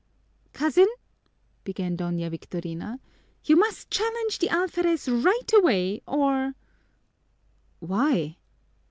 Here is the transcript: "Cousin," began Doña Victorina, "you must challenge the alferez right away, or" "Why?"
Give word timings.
"Cousin," 0.51 0.87
began 1.63 1.95
Doña 1.95 2.31
Victorina, 2.31 2.99
"you 3.43 3.55
must 3.55 3.91
challenge 3.91 4.39
the 4.39 4.49
alferez 4.49 5.07
right 5.07 5.53
away, 5.53 6.01
or" 6.07 6.55
"Why?" 7.81 8.37